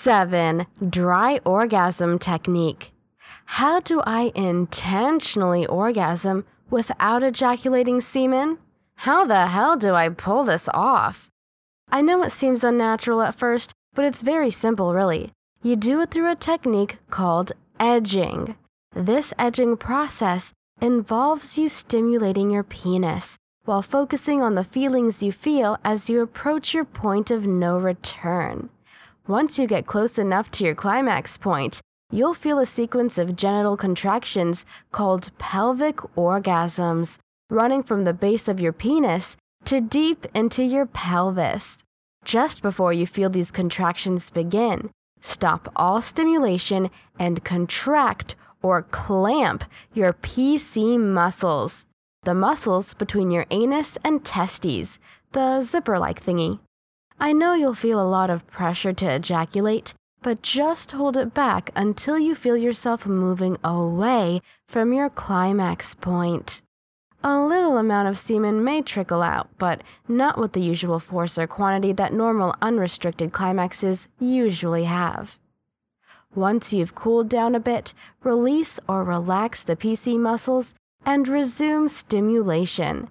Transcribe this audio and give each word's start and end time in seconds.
7. 0.00 0.64
Dry 0.88 1.40
orgasm 1.44 2.20
technique. 2.20 2.92
How 3.46 3.80
do 3.80 4.00
I 4.06 4.30
intentionally 4.36 5.66
orgasm 5.66 6.44
without 6.70 7.24
ejaculating 7.24 8.00
semen? 8.00 8.58
How 8.98 9.24
the 9.24 9.48
hell 9.48 9.76
do 9.76 9.94
I 9.94 10.08
pull 10.10 10.44
this 10.44 10.68
off? 10.72 11.28
I 11.90 12.00
know 12.02 12.22
it 12.22 12.30
seems 12.30 12.62
unnatural 12.62 13.22
at 13.22 13.34
first, 13.34 13.72
but 13.92 14.04
it's 14.04 14.22
very 14.22 14.52
simple, 14.52 14.94
really. 14.94 15.32
You 15.64 15.74
do 15.74 16.00
it 16.02 16.12
through 16.12 16.30
a 16.30 16.36
technique 16.36 16.98
called 17.10 17.50
edging. 17.80 18.54
This 18.94 19.34
edging 19.36 19.76
process 19.76 20.52
involves 20.80 21.58
you 21.58 21.68
stimulating 21.68 22.52
your 22.52 22.62
penis 22.62 23.36
while 23.64 23.82
focusing 23.82 24.42
on 24.42 24.54
the 24.54 24.62
feelings 24.62 25.24
you 25.24 25.32
feel 25.32 25.76
as 25.84 26.08
you 26.08 26.22
approach 26.22 26.72
your 26.72 26.84
point 26.84 27.32
of 27.32 27.48
no 27.48 27.76
return. 27.76 28.70
Once 29.28 29.58
you 29.58 29.66
get 29.66 29.84
close 29.84 30.18
enough 30.18 30.50
to 30.50 30.64
your 30.64 30.74
climax 30.74 31.36
point, 31.36 31.82
you'll 32.10 32.32
feel 32.32 32.58
a 32.58 32.64
sequence 32.64 33.18
of 33.18 33.36
genital 33.36 33.76
contractions 33.76 34.64
called 34.90 35.30
pelvic 35.36 35.96
orgasms 36.16 37.18
running 37.50 37.82
from 37.82 38.04
the 38.04 38.14
base 38.14 38.48
of 38.48 38.58
your 38.58 38.72
penis 38.72 39.36
to 39.66 39.82
deep 39.82 40.24
into 40.34 40.64
your 40.64 40.86
pelvis. 40.86 41.76
Just 42.24 42.62
before 42.62 42.94
you 42.94 43.06
feel 43.06 43.28
these 43.28 43.50
contractions 43.50 44.30
begin, 44.30 44.88
stop 45.20 45.70
all 45.76 46.00
stimulation 46.00 46.88
and 47.18 47.44
contract 47.44 48.34
or 48.62 48.84
clamp 48.84 49.62
your 49.92 50.14
PC 50.14 50.98
muscles, 50.98 51.84
the 52.22 52.34
muscles 52.34 52.94
between 52.94 53.30
your 53.30 53.44
anus 53.50 53.98
and 54.02 54.24
testes, 54.24 54.98
the 55.32 55.60
zipper 55.60 55.98
like 55.98 56.24
thingy. 56.24 56.60
I 57.20 57.32
know 57.32 57.54
you'll 57.54 57.74
feel 57.74 58.00
a 58.00 58.06
lot 58.06 58.30
of 58.30 58.46
pressure 58.46 58.92
to 58.92 59.14
ejaculate, 59.14 59.92
but 60.22 60.40
just 60.40 60.92
hold 60.92 61.16
it 61.16 61.34
back 61.34 61.70
until 61.74 62.16
you 62.16 62.36
feel 62.36 62.56
yourself 62.56 63.06
moving 63.06 63.58
away 63.64 64.40
from 64.68 64.92
your 64.92 65.10
climax 65.10 65.96
point. 65.96 66.62
A 67.24 67.40
little 67.40 67.76
amount 67.76 68.06
of 68.06 68.16
semen 68.16 68.62
may 68.62 68.82
trickle 68.82 69.22
out, 69.22 69.48
but 69.58 69.82
not 70.06 70.38
with 70.38 70.52
the 70.52 70.60
usual 70.60 71.00
force 71.00 71.36
or 71.36 71.48
quantity 71.48 71.92
that 71.94 72.12
normal 72.12 72.54
unrestricted 72.62 73.32
climaxes 73.32 74.08
usually 74.20 74.84
have. 74.84 75.40
Once 76.36 76.72
you've 76.72 76.94
cooled 76.94 77.28
down 77.28 77.56
a 77.56 77.60
bit, 77.60 77.94
release 78.22 78.78
or 78.88 79.02
relax 79.02 79.64
the 79.64 79.74
PC 79.74 80.16
muscles 80.16 80.72
and 81.04 81.26
resume 81.26 81.88
stimulation 81.88 83.08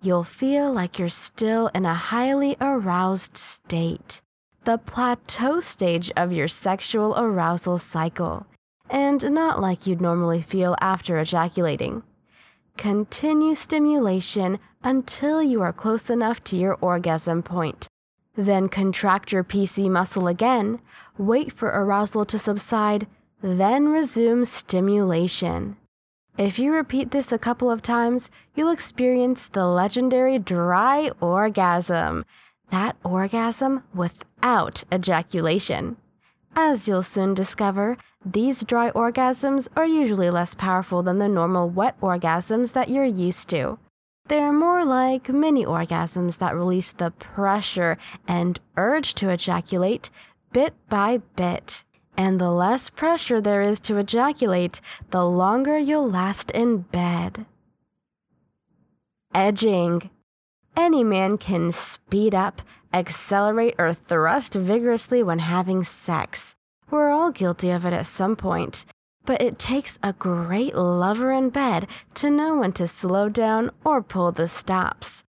you'll 0.00 0.24
feel 0.24 0.72
like 0.72 0.98
you're 0.98 1.08
still 1.08 1.68
in 1.74 1.84
a 1.84 1.94
highly 1.94 2.56
aroused 2.60 3.36
state, 3.36 4.22
the 4.64 4.78
plateau 4.78 5.60
stage 5.60 6.10
of 6.16 6.32
your 6.32 6.48
sexual 6.48 7.14
arousal 7.18 7.78
cycle, 7.78 8.46
and 8.88 9.30
not 9.30 9.60
like 9.60 9.86
you'd 9.86 10.00
normally 10.00 10.40
feel 10.40 10.76
after 10.80 11.18
ejaculating. 11.18 12.02
Continue 12.76 13.54
stimulation 13.54 14.58
until 14.84 15.42
you 15.42 15.60
are 15.62 15.72
close 15.72 16.10
enough 16.10 16.44
to 16.44 16.56
your 16.56 16.78
orgasm 16.80 17.42
point. 17.42 17.88
Then 18.36 18.68
contract 18.68 19.32
your 19.32 19.42
PC 19.42 19.90
muscle 19.90 20.28
again, 20.28 20.80
wait 21.18 21.52
for 21.52 21.68
arousal 21.70 22.24
to 22.26 22.38
subside, 22.38 23.08
then 23.42 23.88
resume 23.88 24.44
stimulation. 24.44 25.76
If 26.38 26.56
you 26.56 26.72
repeat 26.72 27.10
this 27.10 27.32
a 27.32 27.38
couple 27.38 27.68
of 27.68 27.82
times, 27.82 28.30
you'll 28.54 28.70
experience 28.70 29.48
the 29.48 29.66
legendary 29.66 30.38
dry 30.38 31.10
orgasm. 31.20 32.24
That 32.70 32.94
orgasm 33.02 33.82
without 33.92 34.84
ejaculation. 34.94 35.96
As 36.54 36.86
you'll 36.86 37.02
soon 37.02 37.34
discover, 37.34 37.96
these 38.24 38.62
dry 38.62 38.92
orgasms 38.92 39.66
are 39.76 39.84
usually 39.84 40.30
less 40.30 40.54
powerful 40.54 41.02
than 41.02 41.18
the 41.18 41.28
normal 41.28 41.70
wet 41.70 42.00
orgasms 42.00 42.72
that 42.72 42.88
you're 42.88 43.04
used 43.04 43.48
to. 43.48 43.80
They're 44.28 44.52
more 44.52 44.84
like 44.84 45.28
mini 45.28 45.64
orgasms 45.64 46.38
that 46.38 46.54
release 46.54 46.92
the 46.92 47.10
pressure 47.10 47.98
and 48.28 48.60
urge 48.76 49.14
to 49.14 49.30
ejaculate 49.30 50.08
bit 50.52 50.74
by 50.88 51.18
bit. 51.34 51.82
And 52.18 52.40
the 52.40 52.50
less 52.50 52.90
pressure 52.90 53.40
there 53.40 53.62
is 53.62 53.78
to 53.80 53.96
ejaculate, 53.96 54.80
the 55.10 55.24
longer 55.24 55.78
you'll 55.78 56.10
last 56.10 56.50
in 56.50 56.78
bed. 56.78 57.46
Edging. 59.32 60.10
Any 60.76 61.04
man 61.04 61.38
can 61.38 61.70
speed 61.70 62.34
up, 62.34 62.60
accelerate, 62.92 63.76
or 63.78 63.92
thrust 63.92 64.54
vigorously 64.54 65.22
when 65.22 65.38
having 65.38 65.84
sex. 65.84 66.56
We're 66.90 67.10
all 67.10 67.30
guilty 67.30 67.70
of 67.70 67.86
it 67.86 67.92
at 67.92 68.06
some 68.06 68.34
point, 68.34 68.84
but 69.24 69.40
it 69.40 69.58
takes 69.60 69.96
a 70.02 70.12
great 70.12 70.74
lover 70.74 71.30
in 71.30 71.50
bed 71.50 71.86
to 72.14 72.30
know 72.30 72.56
when 72.56 72.72
to 72.72 72.88
slow 72.88 73.28
down 73.28 73.70
or 73.84 74.02
pull 74.02 74.32
the 74.32 74.48
stops. 74.48 75.22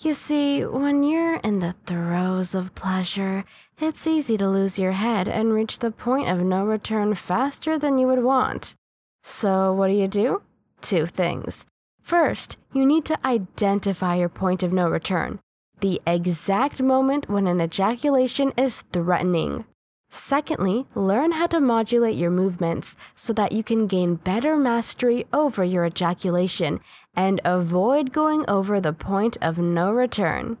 You 0.00 0.12
see, 0.12 0.64
when 0.64 1.02
you're 1.02 1.38
in 1.38 1.58
the 1.58 1.74
throes 1.84 2.54
of 2.54 2.72
pleasure, 2.76 3.44
it's 3.80 4.06
easy 4.06 4.36
to 4.36 4.46
lose 4.46 4.78
your 4.78 4.92
head 4.92 5.26
and 5.26 5.52
reach 5.52 5.80
the 5.80 5.90
point 5.90 6.28
of 6.28 6.38
no 6.38 6.64
return 6.64 7.16
faster 7.16 7.80
than 7.80 7.98
you 7.98 8.06
would 8.06 8.22
want. 8.22 8.76
So, 9.24 9.72
what 9.72 9.88
do 9.88 9.94
you 9.94 10.06
do? 10.06 10.42
Two 10.80 11.04
things. 11.06 11.66
First, 12.00 12.58
you 12.72 12.86
need 12.86 13.06
to 13.06 13.26
identify 13.26 14.14
your 14.14 14.28
point 14.28 14.62
of 14.62 14.72
no 14.72 14.88
return, 14.88 15.40
the 15.80 16.00
exact 16.06 16.80
moment 16.80 17.28
when 17.28 17.48
an 17.48 17.60
ejaculation 17.60 18.52
is 18.56 18.82
threatening. 18.92 19.64
Secondly, 20.10 20.86
learn 20.94 21.32
how 21.32 21.48
to 21.48 21.60
modulate 21.60 22.16
your 22.16 22.30
movements 22.30 22.96
so 23.16 23.32
that 23.32 23.50
you 23.52 23.64
can 23.64 23.88
gain 23.88 24.14
better 24.14 24.56
mastery 24.56 25.26
over 25.32 25.64
your 25.64 25.84
ejaculation 25.84 26.78
and 27.18 27.40
avoid 27.44 28.12
going 28.12 28.44
over 28.46 28.80
the 28.80 28.92
point 28.92 29.36
of 29.42 29.58
no 29.58 29.90
return. 29.90 30.56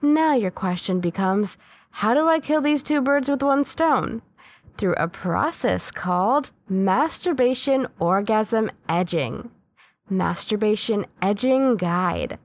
Now 0.00 0.34
your 0.34 0.50
question 0.50 0.98
becomes 0.98 1.58
how 1.90 2.14
do 2.14 2.26
I 2.26 2.40
kill 2.40 2.62
these 2.62 2.82
two 2.82 3.02
birds 3.02 3.28
with 3.28 3.42
one 3.42 3.64
stone? 3.64 4.22
Through 4.78 4.94
a 4.94 5.08
process 5.08 5.90
called 5.90 6.52
masturbation 6.70 7.86
orgasm 8.00 8.70
edging. 8.88 9.50
Masturbation 10.08 11.04
Edging 11.20 11.76
Guide. 11.76 12.38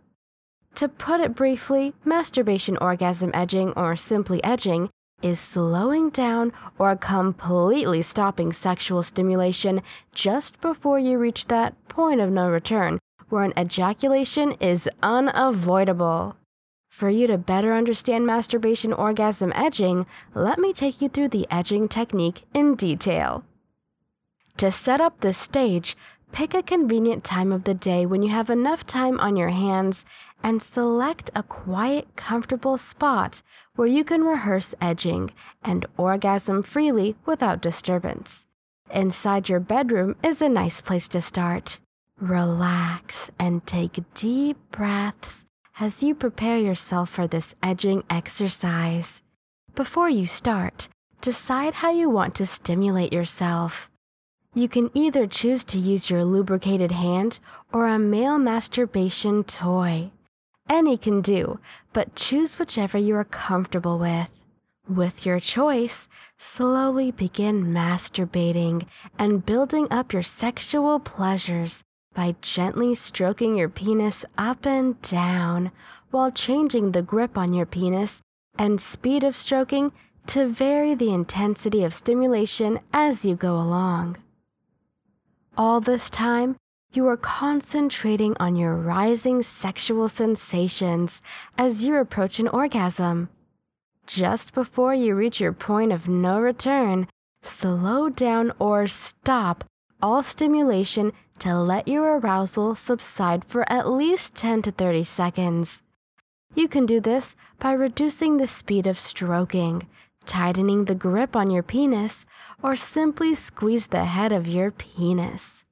To 0.76 0.90
put 0.90 1.22
it 1.22 1.34
briefly, 1.34 1.94
masturbation 2.04 2.78
orgasm 2.78 3.32
edging, 3.34 3.72
or 3.72 3.96
simply 3.96 4.44
edging, 4.44 4.90
is 5.22 5.40
slowing 5.40 6.10
down 6.10 6.52
or 6.78 6.96
completely 6.96 8.02
stopping 8.02 8.52
sexual 8.52 9.02
stimulation 9.02 9.82
just 10.14 10.60
before 10.60 11.00
you 11.00 11.18
reach 11.18 11.48
that 11.48 11.74
point 11.88 12.20
of 12.20 12.30
no 12.30 12.50
return 12.50 13.00
where 13.30 13.44
an 13.44 13.54
ejaculation 13.58 14.54
is 14.54 14.90
unavoidable. 15.02 16.36
For 16.90 17.10
you 17.10 17.28
to 17.28 17.38
better 17.38 17.74
understand 17.74 18.26
masturbation 18.26 18.92
orgasm 18.94 19.52
edging, 19.56 20.06
let 20.34 20.60
me 20.60 20.74
take 20.74 21.02
you 21.02 21.10
through 21.10 21.30
the 21.30 21.48
edging 21.52 21.88
technique 21.88 22.44
in 22.54 22.76
detail. 22.76 23.44
To 24.58 24.72
set 24.72 25.00
up 25.00 25.22
the 25.22 25.32
stage, 25.32 25.96
Pick 26.32 26.54
a 26.54 26.62
convenient 26.62 27.24
time 27.24 27.52
of 27.52 27.64
the 27.64 27.74
day 27.74 28.06
when 28.06 28.22
you 28.22 28.30
have 28.30 28.50
enough 28.50 28.86
time 28.86 29.20
on 29.20 29.36
your 29.36 29.50
hands 29.50 30.06
and 30.44 30.62
select 30.62 31.32
a 31.36 31.44
quiet, 31.44 32.08
comfortable 32.16 32.78
spot 32.78 33.42
where 33.76 33.88
you 33.88 34.04
can 34.04 34.24
rehearse 34.24 34.76
edging 34.80 35.32
and 35.64 35.86
orgasm 35.98 36.62
freely 36.62 37.16
without 37.26 37.62
disturbance. 37.62 38.46
Inside 38.92 39.50
your 39.50 39.60
bedroom 39.60 40.16
is 40.24 40.42
a 40.42 40.50
nice 40.50 40.82
place 40.82 41.10
to 41.10 41.22
start. 41.22 41.80
Relax 42.22 43.32
and 43.40 43.66
take 43.66 44.04
deep 44.14 44.58
breaths 44.72 45.46
as 45.80 46.04
you 46.04 46.14
prepare 46.14 46.58
yourself 46.58 47.10
for 47.10 47.28
this 47.28 47.56
edging 47.64 48.04
exercise. 48.10 49.24
Before 49.74 50.10
you 50.10 50.26
start, 50.26 50.90
decide 51.22 51.76
how 51.76 51.92
you 51.92 52.10
want 52.10 52.36
to 52.36 52.46
stimulate 52.46 53.14
yourself. 53.14 53.90
You 54.54 54.68
can 54.68 54.92
either 54.94 55.28
choose 55.28 55.64
to 55.66 55.80
use 55.80 56.10
your 56.10 56.26
lubricated 56.26 56.92
hand 56.92 57.40
or 57.72 57.88
a 57.88 57.98
male 57.98 58.38
masturbation 58.38 59.46
toy. 59.46 60.12
Any 60.68 60.98
can 60.98 61.22
do, 61.22 61.62
but 61.94 62.16
choose 62.16 62.60
whichever 62.60 62.98
you 62.98 63.16
are 63.16 63.24
comfortable 63.24 63.98
with. 63.98 64.44
With 64.90 65.26
your 65.26 65.40
choice, 65.40 66.10
slowly 66.38 67.12
begin 67.12 67.68
masturbating 67.68 68.88
and 69.18 69.46
building 69.46 69.88
up 69.90 70.12
your 70.12 70.24
sexual 70.24 71.00
pleasures 71.00 71.82
by 72.20 72.36
gently 72.42 72.94
stroking 72.94 73.56
your 73.56 73.70
penis 73.70 74.26
up 74.38 74.66
and 74.66 75.02
down 75.04 75.72
while 76.12 76.30
changing 76.30 76.92
the 76.92 77.02
grip 77.02 77.38
on 77.38 77.54
your 77.54 77.66
penis 77.66 78.22
and 78.58 78.82
speed 78.82 79.24
of 79.24 79.34
stroking 79.34 79.94
to 80.28 80.46
vary 80.46 80.94
the 80.94 81.14
intensity 81.14 81.82
of 81.82 81.94
stimulation 81.94 82.78
as 82.92 83.24
you 83.24 83.38
go 83.38 83.56
along. 83.56 84.18
All 85.58 85.80
this 85.80 86.10
time, 86.10 86.58
you 86.92 87.08
are 87.08 87.16
concentrating 87.16 88.36
on 88.38 88.58
your 88.58 88.76
rising 88.76 89.42
sexual 89.42 90.10
sensations 90.10 91.22
as 91.58 91.86
you 91.86 91.96
approach 91.96 92.38
an 92.38 92.50
orgasm. 92.50 93.30
just 94.06 94.54
before 94.54 94.94
you 94.94 95.16
reach 95.16 95.40
your 95.40 95.54
point 95.54 95.94
of 95.94 96.10
no 96.10 96.38
return, 96.38 97.08
slow 97.44 98.10
down 98.10 98.52
or 98.60 98.88
stop 98.88 99.64
all 100.02 100.24
stimulation 100.24 101.14
to 101.40 101.56
let 101.58 101.88
your 101.88 102.18
arousal 102.18 102.76
subside 102.76 103.46
for 103.46 103.70
at 103.72 103.90
least 103.90 104.36
10 104.36 104.62
to 104.64 104.72
30 104.72 105.04
seconds. 105.04 105.82
You 106.56 106.68
can 106.68 106.86
do 106.86 107.00
this 107.00 107.36
by 107.60 107.74
reducing 107.74 108.38
the 108.38 108.48
speed 108.48 108.88
of 108.88 109.00
stroking, 109.00 109.88
tightening 110.26 110.86
the 110.86 110.96
grip 110.96 111.36
on 111.36 111.52
your 111.52 111.64
penis, 111.64 112.26
or 112.62 112.76
simply 112.76 113.36
squeeze 113.36 113.88
the 113.88 114.06
head 114.06 114.32
of 114.32 114.48
your 114.48 114.72
penis. 114.72 115.66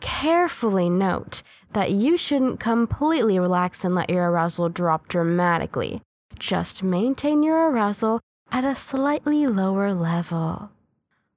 Carefully 0.00 0.90
note 0.90 1.42
that 1.72 1.90
you 1.90 2.16
shouldn't 2.16 2.60
completely 2.60 3.38
relax 3.38 3.84
and 3.84 3.94
let 3.94 4.10
your 4.10 4.30
arousal 4.30 4.68
drop 4.68 5.08
dramatically. 5.08 6.02
Just 6.38 6.82
maintain 6.82 7.42
your 7.42 7.70
arousal 7.70 8.20
at 8.50 8.64
a 8.64 8.74
slightly 8.74 9.46
lower 9.46 9.94
level. 9.94 10.70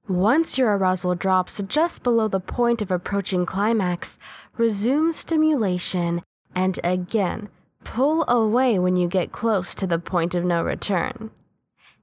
Once 0.08 0.56
your 0.56 0.74
arousal 0.76 1.14
drops 1.14 1.62
just 1.68 2.02
below 2.02 2.28
the 2.28 2.40
point 2.40 2.80
of 2.80 2.90
approaching 2.90 3.44
climax, 3.44 4.18
resume 4.56 5.12
stimulation 5.12 6.22
and 6.54 6.80
again 6.82 7.48
pull 7.84 8.24
away 8.28 8.78
when 8.78 8.96
you 8.96 9.06
get 9.06 9.32
close 9.32 9.74
to 9.74 9.86
the 9.86 9.98
point 9.98 10.34
of 10.34 10.44
no 10.44 10.62
return. 10.62 11.30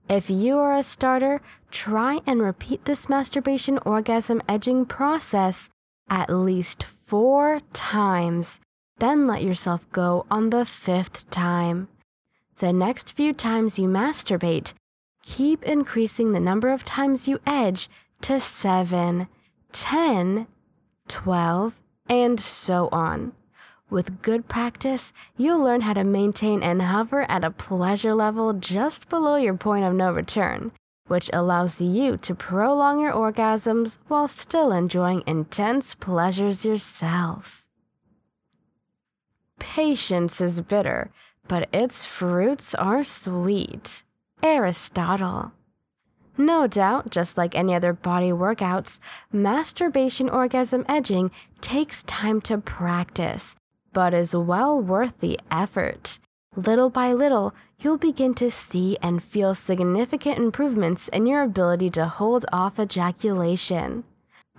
If 0.07 0.29
you 0.29 0.57
are 0.59 0.75
a 0.75 0.83
starter, 0.83 1.41
try 1.71 2.19
and 2.27 2.41
repeat 2.41 2.85
this 2.85 3.09
masturbation 3.09 3.79
orgasm 3.79 4.41
edging 4.47 4.85
process 4.85 5.69
at 6.07 6.29
least 6.29 6.83
four 6.83 7.61
times, 7.73 8.59
then 8.99 9.25
let 9.25 9.41
yourself 9.41 9.89
go 9.91 10.25
on 10.29 10.51
the 10.51 10.65
fifth 10.65 11.29
time. 11.31 11.87
The 12.57 12.71
next 12.71 13.15
few 13.15 13.33
times 13.33 13.79
you 13.79 13.87
masturbate, 13.87 14.73
keep 15.25 15.63
increasing 15.63 16.31
the 16.31 16.39
number 16.39 16.69
of 16.69 16.85
times 16.85 17.27
you 17.27 17.39
edge 17.45 17.89
to 18.21 18.39
7, 18.39 19.27
10, 19.73 20.47
12, 21.07 21.81
and 22.07 22.39
so 22.39 22.87
on. 22.91 23.33
With 23.89 24.21
good 24.21 24.47
practice, 24.47 25.11
you'll 25.35 25.59
learn 25.59 25.81
how 25.81 25.93
to 25.93 26.03
maintain 26.03 26.63
and 26.63 26.81
hover 26.81 27.29
at 27.29 27.43
a 27.43 27.51
pleasure 27.51 28.13
level 28.13 28.53
just 28.53 29.09
below 29.09 29.35
your 29.35 29.55
point 29.55 29.85
of 29.85 29.93
no 29.93 30.11
return, 30.11 30.71
which 31.07 31.29
allows 31.33 31.81
you 31.81 32.17
to 32.17 32.33
prolong 32.33 32.99
your 32.99 33.13
orgasms 33.13 33.97
while 34.07 34.27
still 34.27 34.71
enjoying 34.71 35.23
intense 35.27 35.93
pleasures 35.95 36.65
yourself. 36.65 37.65
Patience 39.59 40.41
is 40.41 40.61
bitter, 40.61 41.11
but 41.47 41.69
its 41.73 42.05
fruits 42.05 42.73
are 42.75 43.03
sweet. 43.03 44.03
Aristotle. 44.43 45.51
No 46.37 46.67
doubt, 46.67 47.11
just 47.11 47.37
like 47.37 47.55
any 47.55 47.73
other 47.73 47.93
body 47.93 48.31
workouts, 48.31 48.99
masturbation 49.31 50.29
orgasm 50.29 50.85
edging 50.87 51.31
takes 51.61 52.03
time 52.03 52.41
to 52.41 52.57
practice, 52.57 53.55
but 53.93 54.13
is 54.13 54.35
well 54.35 54.79
worth 54.79 55.17
the 55.19 55.39
effort. 55.49 56.19
Little 56.55 56.89
by 56.89 57.13
little, 57.13 57.53
you'll 57.79 57.97
begin 57.97 58.33
to 58.35 58.51
see 58.51 58.97
and 59.01 59.23
feel 59.23 59.55
significant 59.55 60.37
improvements 60.37 61.07
in 61.09 61.25
your 61.25 61.41
ability 61.41 61.89
to 61.91 62.05
hold 62.05 62.45
off 62.51 62.79
ejaculation. 62.79 64.03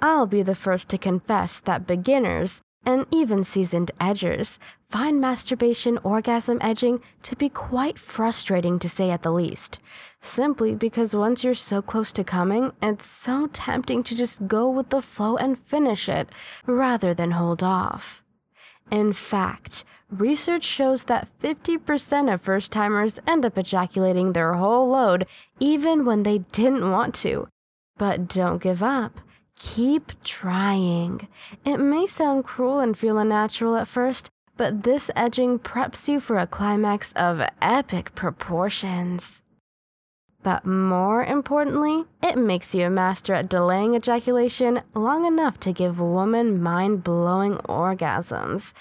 I'll 0.02 0.26
be 0.26 0.42
the 0.42 0.54
first 0.54 0.88
to 0.90 0.98
confess 0.98 1.60
that 1.60 1.86
beginners, 1.86 2.60
and 2.86 3.04
even 3.10 3.42
seasoned 3.42 3.90
edgers, 4.00 4.58
find 4.88 5.20
masturbation 5.20 5.98
orgasm 6.04 6.58
edging 6.60 7.02
to 7.24 7.34
be 7.36 7.48
quite 7.48 7.98
frustrating 7.98 8.78
to 8.78 8.88
say 8.88 9.10
at 9.10 9.22
the 9.22 9.32
least. 9.32 9.80
Simply 10.22 10.74
because 10.74 11.14
once 11.14 11.42
you're 11.44 11.54
so 11.54 11.82
close 11.82 12.12
to 12.12 12.24
coming, 12.24 12.72
it's 12.80 13.04
so 13.04 13.48
tempting 13.48 14.02
to 14.04 14.14
just 14.14 14.46
go 14.46 14.70
with 14.70 14.90
the 14.90 15.02
flow 15.02 15.36
and 15.36 15.58
finish 15.58 16.08
it 16.08 16.28
rather 16.66 17.12
than 17.12 17.32
hold 17.32 17.62
off. 17.62 18.22
In 18.90 19.12
fact, 19.12 19.84
research 20.10 20.62
shows 20.62 21.04
that 21.04 21.28
50% 21.42 22.32
of 22.32 22.40
first 22.40 22.70
timers 22.70 23.18
end 23.26 23.44
up 23.44 23.58
ejaculating 23.58 24.32
their 24.32 24.54
whole 24.54 24.88
load 24.88 25.26
even 25.58 26.04
when 26.04 26.22
they 26.22 26.38
didn't 26.38 26.90
want 26.90 27.14
to. 27.16 27.48
But 27.98 28.28
don't 28.28 28.62
give 28.62 28.82
up. 28.82 29.20
Keep 29.56 30.22
trying. 30.22 31.28
It 31.64 31.78
may 31.78 32.06
sound 32.06 32.44
cruel 32.44 32.80
and 32.80 32.96
feel 32.96 33.18
unnatural 33.18 33.76
at 33.76 33.88
first, 33.88 34.28
but 34.56 34.82
this 34.82 35.10
edging 35.16 35.58
preps 35.58 36.08
you 36.08 36.20
for 36.20 36.38
a 36.38 36.46
climax 36.46 37.12
of 37.12 37.42
epic 37.60 38.14
proportions. 38.14 39.42
But 40.42 40.64
more 40.64 41.24
importantly, 41.24 42.04
it 42.22 42.38
makes 42.38 42.74
you 42.74 42.86
a 42.86 42.90
master 42.90 43.34
at 43.34 43.48
delaying 43.48 43.94
ejaculation 43.94 44.82
long 44.94 45.24
enough 45.24 45.58
to 45.60 45.72
give 45.72 45.98
woman 45.98 46.62
mind 46.62 47.02
blowing 47.02 47.54
orgasms. 47.68 48.72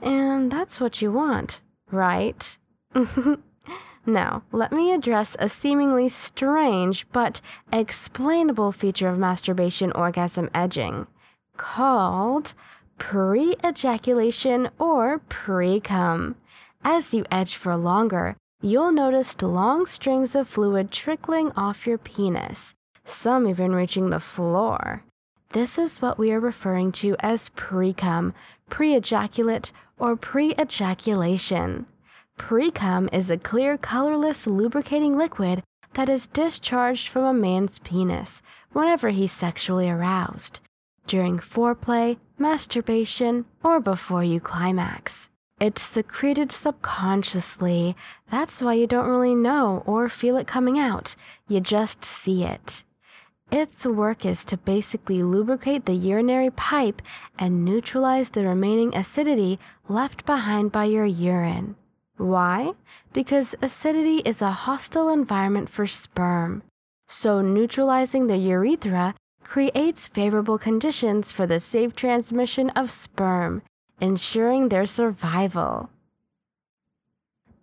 And 0.00 0.50
that's 0.50 0.80
what 0.80 1.02
you 1.02 1.12
want, 1.12 1.60
right? 1.90 2.56
now, 4.06 4.42
let 4.50 4.72
me 4.72 4.92
address 4.92 5.36
a 5.38 5.48
seemingly 5.48 6.08
strange 6.08 7.06
but 7.12 7.40
explainable 7.72 8.72
feature 8.72 9.08
of 9.08 9.18
masturbation 9.18 9.92
orgasm 9.92 10.48
edging 10.54 11.06
called 11.56 12.54
pre 12.98 13.54
ejaculation 13.64 14.70
or 14.78 15.18
pre 15.28 15.80
cum. 15.80 16.36
As 16.82 17.12
you 17.12 17.24
edge 17.30 17.56
for 17.56 17.76
longer, 17.76 18.36
you'll 18.62 18.92
notice 18.92 19.40
long 19.42 19.84
strings 19.84 20.34
of 20.34 20.48
fluid 20.48 20.90
trickling 20.90 21.52
off 21.56 21.86
your 21.86 21.98
penis, 21.98 22.74
some 23.04 23.46
even 23.46 23.74
reaching 23.74 24.08
the 24.08 24.20
floor. 24.20 25.04
This 25.52 25.78
is 25.78 26.00
what 26.00 26.16
we 26.16 26.32
are 26.32 26.40
referring 26.40 26.92
to 26.92 27.16
as 27.18 27.48
pre-cum, 27.50 28.34
pre-ejaculate, 28.68 29.72
or 29.98 30.14
pre-ejaculation. 30.14 31.86
Pre-cum 32.40 33.08
is 33.12 33.30
a 33.30 33.36
clear, 33.36 33.76
colorless, 33.76 34.46
lubricating 34.46 35.16
liquid 35.16 35.62
that 35.92 36.08
is 36.08 36.26
discharged 36.26 37.06
from 37.06 37.24
a 37.24 37.32
man's 37.32 37.78
penis 37.78 38.42
whenever 38.72 39.10
he's 39.10 39.30
sexually 39.30 39.88
aroused, 39.88 40.58
during 41.06 41.38
foreplay, 41.38 42.16
masturbation, 42.38 43.44
or 43.62 43.78
before 43.78 44.24
you 44.24 44.40
climax. 44.40 45.28
It's 45.60 45.82
secreted 45.82 46.50
subconsciously. 46.50 47.94
That's 48.30 48.60
why 48.60 48.74
you 48.74 48.88
don't 48.88 49.10
really 49.10 49.36
know 49.36 49.84
or 49.86 50.08
feel 50.08 50.36
it 50.36 50.48
coming 50.48 50.76
out. 50.76 51.14
You 51.46 51.60
just 51.60 52.04
see 52.04 52.42
it. 52.42 52.82
Its 53.52 53.86
work 53.86 54.24
is 54.24 54.44
to 54.46 54.56
basically 54.56 55.22
lubricate 55.22 55.84
the 55.84 55.94
urinary 55.94 56.50
pipe 56.50 57.00
and 57.38 57.64
neutralize 57.64 58.30
the 58.30 58.44
remaining 58.44 58.96
acidity 58.96 59.60
left 59.88 60.24
behind 60.24 60.72
by 60.72 60.86
your 60.86 61.06
urine. 61.06 61.76
Why? 62.20 62.72
Because 63.14 63.54
acidity 63.62 64.18
is 64.18 64.42
a 64.42 64.50
hostile 64.50 65.08
environment 65.08 65.70
for 65.70 65.86
sperm. 65.86 66.62
So, 67.08 67.40
neutralizing 67.40 68.26
the 68.26 68.36
urethra 68.36 69.14
creates 69.42 70.06
favorable 70.06 70.58
conditions 70.58 71.32
for 71.32 71.46
the 71.46 71.58
safe 71.58 71.96
transmission 71.96 72.68
of 72.70 72.90
sperm 72.90 73.62
ensuring 74.02 74.68
their 74.68 74.84
survival. 74.84 75.88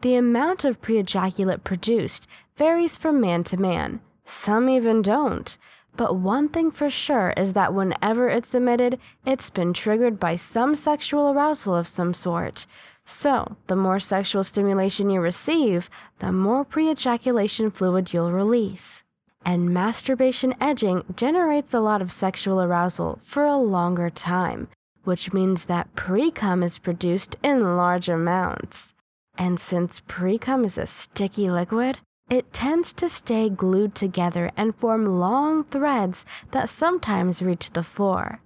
The 0.02 0.16
amount 0.16 0.66
of 0.66 0.82
pre 0.82 0.98
ejaculate 0.98 1.64
produced 1.64 2.28
varies 2.56 2.98
from 2.98 3.22
man 3.22 3.44
to 3.46 3.58
man. 3.58 4.02
Some 4.24 4.70
even 4.70 5.04
don't. 5.04 5.56
But 5.98 6.16
one 6.16 6.48
thing 6.48 6.70
for 6.70 6.92
sure 6.92 7.34
is 7.36 7.54
that 7.54 7.74
whenever 7.74 8.30
it's 8.30 8.54
emitted, 8.54 9.00
it's 9.26 9.50
been 9.50 9.74
triggered 9.74 10.20
by 10.20 10.36
some 10.36 10.76
sexual 10.76 11.32
arousal 11.32 11.76
of 11.76 11.88
some 11.88 12.14
sort. 12.14 12.68
So, 13.04 13.56
the 13.66 13.76
more 13.76 14.00
sexual 14.00 14.44
stimulation 14.44 15.10
you 15.10 15.20
receive, 15.22 15.90
the 16.20 16.32
more 16.32 16.64
pre 16.64 16.92
ejaculation 16.92 17.72
fluid 17.72 18.14
you'll 18.14 18.32
release. 18.32 19.04
And 19.44 19.74
masturbation 19.74 20.54
edging 20.62 21.04
generates 21.16 21.74
a 21.74 21.80
lot 21.80 22.04
of 22.04 22.12
sexual 22.12 22.62
arousal 22.62 23.20
for 23.24 23.46
a 23.46 23.58
longer 23.58 24.12
time, 24.12 24.68
which 25.04 25.34
means 25.34 25.66
that 25.66 25.96
pre-cum 25.96 26.62
is 26.62 26.78
produced 26.78 27.38
in 27.42 27.76
large 27.76 28.08
amounts. 28.08 28.94
And 29.38 29.60
since 29.60 30.02
pre-cum 30.02 30.64
is 30.64 30.78
a 30.78 30.86
sticky 30.86 31.50
liquid, 31.50 31.98
it 32.30 32.52
tends 32.52 32.94
to 32.94 33.10
stay 33.10 33.50
glued 33.50 33.96
together 33.96 34.52
and 34.58 34.76
form 34.76 35.20
long 35.20 35.64
threads 35.64 36.26
that 36.52 36.70
sometimes 36.70 37.42
reach 37.42 37.72
the 37.72 37.84
floor. 37.84 38.42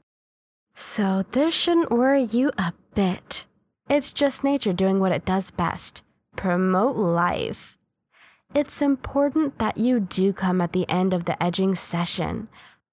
So 0.76 1.26
this 1.32 1.54
shouldn't 1.54 1.92
worry 1.92 2.24
you 2.24 2.52
a 2.58 2.74
bit. 2.94 3.46
It's 3.90 4.14
just 4.14 4.44
nature 4.44 4.74
doing 4.74 5.00
what 5.00 5.12
it 5.12 5.26
does 5.26 5.52
best 5.52 6.04
promote 6.36 6.96
life. 6.96 7.78
It's 8.54 8.82
important 8.82 9.58
that 9.60 9.78
you 9.78 10.00
do 10.00 10.34
come 10.34 10.62
at 10.62 10.74
the 10.74 10.90
end 10.90 11.14
of 11.14 11.26
the 11.26 11.42
edging 11.42 11.76
session. 11.76 12.48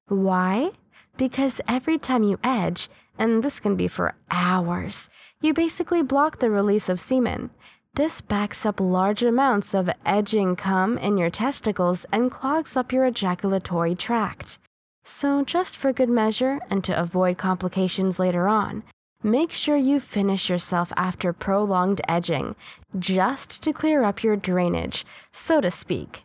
Why? 0.08 0.70
Because 1.16 1.60
every 1.66 1.98
time 1.98 2.22
you 2.22 2.38
edge, 2.42 2.88
and 3.18 3.42
this 3.42 3.58
can 3.58 3.74
be 3.74 3.88
for 3.88 4.14
hours, 4.30 5.10
you 5.40 5.52
basically 5.52 6.02
block 6.02 6.38
the 6.38 6.50
release 6.50 6.88
of 6.88 7.00
semen. 7.00 7.50
This 7.98 8.20
backs 8.20 8.64
up 8.64 8.78
large 8.78 9.24
amounts 9.24 9.74
of 9.74 9.90
edging 10.06 10.54
cum 10.54 10.98
in 10.98 11.18
your 11.18 11.30
testicles 11.30 12.06
and 12.12 12.30
clogs 12.30 12.76
up 12.76 12.92
your 12.92 13.04
ejaculatory 13.06 13.96
tract. 13.96 14.60
So, 15.04 15.42
just 15.42 15.76
for 15.76 15.92
good 15.92 16.08
measure 16.08 16.60
and 16.70 16.84
to 16.84 16.96
avoid 16.96 17.38
complications 17.38 18.20
later 18.20 18.46
on, 18.46 18.84
make 19.24 19.50
sure 19.50 19.76
you 19.76 19.98
finish 19.98 20.48
yourself 20.48 20.92
after 20.96 21.32
prolonged 21.32 22.00
edging, 22.08 22.54
just 23.00 23.64
to 23.64 23.72
clear 23.72 24.04
up 24.04 24.22
your 24.22 24.36
drainage, 24.36 25.04
so 25.32 25.60
to 25.60 25.68
speak. 25.68 26.22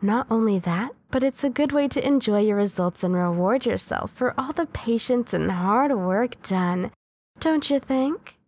Not 0.00 0.26
only 0.28 0.58
that, 0.58 0.90
but 1.12 1.22
it's 1.22 1.44
a 1.44 1.50
good 1.50 1.70
way 1.70 1.86
to 1.86 2.04
enjoy 2.04 2.40
your 2.40 2.56
results 2.56 3.04
and 3.04 3.14
reward 3.14 3.64
yourself 3.64 4.10
for 4.12 4.34
all 4.36 4.52
the 4.52 4.66
patience 4.66 5.32
and 5.32 5.52
hard 5.52 5.92
work 5.96 6.42
done. 6.42 6.90
Don't 7.38 7.70
you 7.70 7.78
think? 7.78 8.38